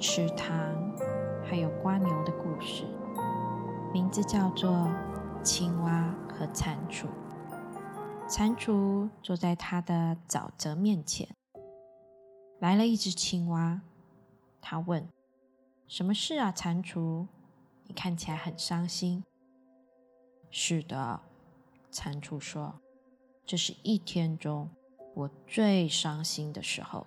[0.00, 0.96] 池塘，
[1.44, 2.84] 还有蜗牛的故事，
[3.92, 4.70] 名字叫做
[5.42, 7.06] 《青蛙和蟾蜍》。
[8.28, 11.28] 蟾蜍坐在它的沼泽面前，
[12.60, 13.80] 来了一只青蛙。
[14.60, 15.08] 他问
[15.88, 17.26] ：“什么事啊，蟾蜍？
[17.88, 19.24] 你看起来很伤心。
[20.48, 21.20] ”“是的。”
[21.90, 22.80] 蟾蜍说。
[23.44, 24.68] 这是一天中
[25.14, 27.06] 我最伤心的时候。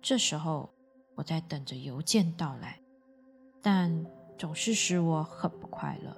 [0.00, 0.68] 这时候
[1.18, 2.78] 我在等着邮件到来，
[3.60, 4.06] 但
[4.38, 6.16] 总是使我很不快乐。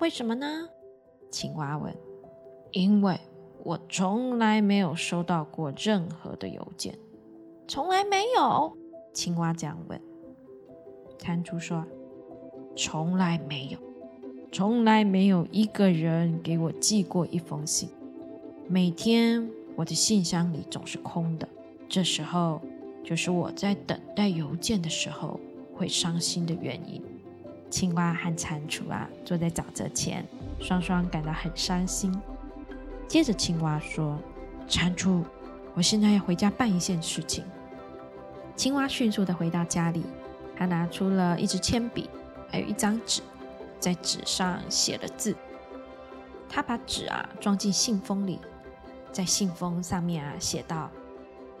[0.00, 0.68] 为什么呢？
[1.30, 1.96] 青蛙问。
[2.72, 3.16] 因为
[3.62, 6.98] 我从来没有收到过任何的邮件。
[7.68, 8.76] 从来没有？
[9.12, 10.00] 青蛙这样问。
[11.16, 11.86] 蟾蜍说
[12.74, 13.78] ：“从来没有，
[14.50, 17.88] 从来没有一个人给我寄过一封信。”
[18.66, 21.48] 每天我的信箱里总是空的，
[21.88, 22.60] 这时候
[23.04, 25.38] 就是我在等待邮件的时候
[25.74, 27.02] 会伤心的原因。
[27.70, 30.24] 青蛙和蟾蜍啊，坐在沼泽前，
[30.60, 32.18] 双双感到很伤心。
[33.06, 34.18] 接着青蛙说
[34.66, 35.22] ：“蟾蜍，
[35.74, 37.44] 我现在要回家办一件事情。”
[38.56, 40.04] 青蛙迅速的回到家里，
[40.56, 42.08] 他拿出了一支铅笔，
[42.48, 43.20] 还有一张纸，
[43.80, 45.36] 在纸上写了字。
[46.48, 48.38] 他把纸啊装进信封里。
[49.10, 50.90] 在信封上面啊，写到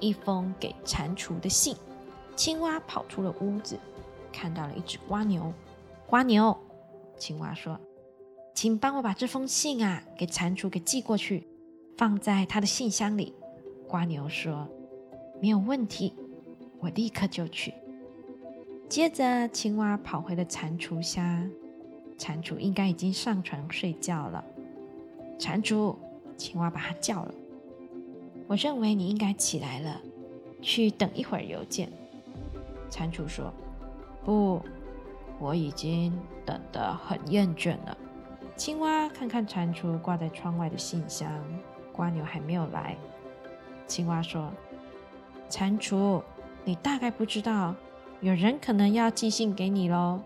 [0.04, 1.76] 一封给蟾蜍的信。
[2.36, 3.78] 青蛙跑出了屋子，
[4.32, 5.52] 看到了一只蜗牛。
[6.10, 6.56] 蜗牛，
[7.16, 7.80] 青蛙说
[8.54, 11.46] ：“请帮我把这封信啊，给蟾蜍给寄过去，
[11.96, 13.32] 放在他的信箱里。”
[13.88, 14.68] 蜗牛说
[15.40, 16.12] ：“没有问题，
[16.80, 17.72] 我立刻就去。”
[18.88, 21.48] 接着，青蛙跑回了蟾蜍家。
[22.18, 24.44] 蟾蜍应该已经上床睡觉了。
[25.38, 25.96] 蟾蜍，
[26.36, 27.34] 青蛙把它叫了。
[28.46, 30.00] 我认为你应该起来了，
[30.60, 31.90] 去等一会儿邮件。
[32.90, 33.52] 蟾蜍说
[34.24, 34.60] ：“不，
[35.38, 36.12] 我已经
[36.44, 37.96] 等得很厌倦了。”
[38.56, 41.28] 青蛙看看蟾蜍挂在窗外的信箱，
[41.96, 42.96] 蜗牛还没有来。
[43.86, 44.52] 青蛙说
[45.50, 46.22] ：“蟾蜍，
[46.64, 47.74] 你大概不知道，
[48.20, 50.20] 有人可能要寄信给你喽。”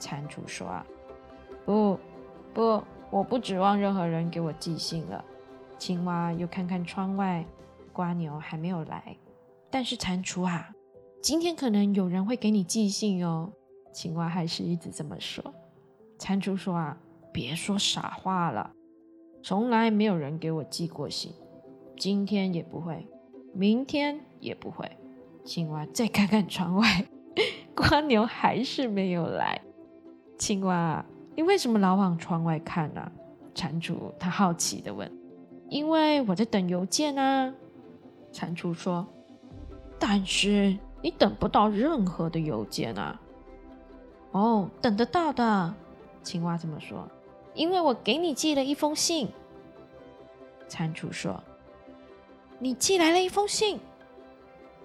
[0.00, 0.82] 蟾蜍说：“，
[1.66, 1.98] 不，
[2.54, 5.24] 不，我不指望任何人给我寄信了。”
[5.78, 7.44] 青蛙又看看窗外，
[7.92, 9.16] 瓜牛还没有来。
[9.70, 10.70] 但是蟾蜍啊，
[11.20, 13.52] 今天可能有人会给你寄信哦。
[13.92, 15.54] 青蛙还是一直这么说。
[16.18, 16.98] 蟾蜍说啊，
[17.32, 18.72] 别说傻话了，
[19.42, 21.32] 从来没有人给我寄过信，
[21.98, 23.06] 今天也不会，
[23.52, 24.90] 明天也不会。
[25.44, 27.06] 青蛙再看看窗外，
[27.74, 29.60] 瓜牛还是没有来。
[30.38, 31.04] 青蛙，
[31.34, 33.12] 你为什么老往窗外看呢？
[33.54, 35.10] 蟾蜍他好奇的问。
[35.68, 37.52] 因为我在等邮件啊，
[38.32, 39.06] 蟾蜍说。
[39.98, 43.20] 但是你等不到任何的邮件啊。
[44.32, 45.74] 哦，等得到的，
[46.22, 47.08] 青蛙这么说。
[47.54, 49.28] 因为我给你寄了一封信。
[50.68, 51.42] 蟾蜍说。
[52.58, 53.80] 你寄来了一封信？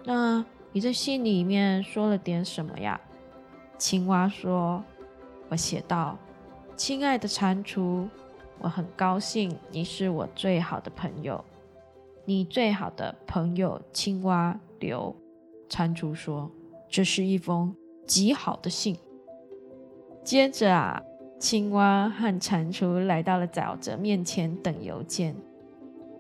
[0.03, 3.00] 那你在信里面说了点什么呀？
[3.78, 4.84] 青蛙说。
[5.50, 6.18] 我写道
[6.78, 8.08] ：“亲爱的蟾蜍。”
[8.64, 11.44] 我很高兴你是我最好的朋友，
[12.26, 15.16] 你最好的朋友青蛙刘
[15.68, 16.52] 蟾蜍说
[16.88, 18.96] ：“这是一封极好的信。”
[20.24, 21.02] 接着啊，
[21.40, 25.36] 青蛙和蟾蜍来到了沼泽面前等邮件。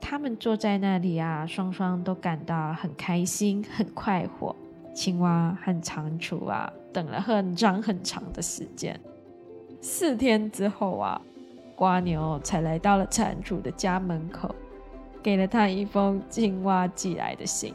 [0.01, 4.55] 他们坐在那里啊，双双都感到很开心、很快活。
[4.95, 8.99] 青蛙和蟾蜍啊，等了很长很长的时间。
[9.79, 11.21] 四天之后啊。
[11.75, 14.53] 瓜牛才来到了蟾蜍的家门口，
[15.23, 17.73] 给了他一封青蛙寄来的信。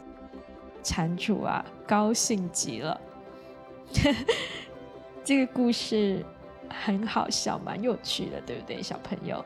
[0.83, 2.99] 蟾蜍啊，高兴极了。
[5.23, 6.25] 这个故事
[6.69, 9.43] 很好笑，蛮有趣的，对不对，小朋友？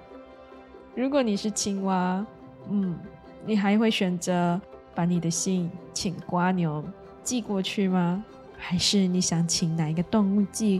[0.94, 2.26] 如果你是青蛙，
[2.70, 2.98] 嗯，
[3.46, 4.60] 你还会选择
[4.94, 6.84] 把你的信请瓜牛
[7.24, 8.24] 寄过去吗？
[8.58, 10.80] 还是你想请哪一个动物寄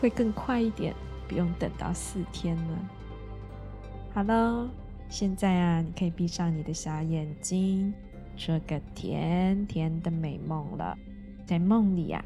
[0.00, 0.92] 会更快一点，
[1.28, 2.76] 不用等到四天呢？
[4.12, 4.68] 好喽，
[5.08, 7.94] 现在啊，你可以闭上你的小眼睛，
[8.36, 10.98] 做个甜甜的美梦了。
[11.46, 12.24] 在梦里啊，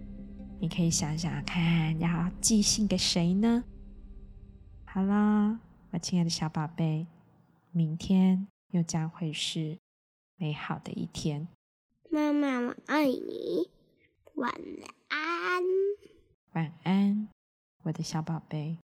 [0.58, 3.64] 你可以想想看，要寄信给谁呢？
[4.86, 5.60] 好啦，
[5.90, 7.06] 我亲爱的小宝贝，
[7.70, 9.78] 明天又将会是
[10.36, 11.46] 美好的一天。
[12.10, 13.68] 妈妈，我爱你，
[14.36, 14.50] 晚
[15.08, 15.62] 安。
[16.54, 17.28] 晚安，
[17.82, 18.72] 我的小宝贝。